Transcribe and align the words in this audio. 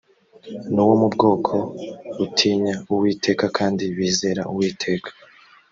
nuwo 0.73 0.93
mu 1.01 1.07
bwoko 1.13 1.55
butinya 2.15 2.75
uwiteka 2.93 3.45
kandi 3.57 3.83
bizera 3.97 4.41
uwiteka 4.51 5.09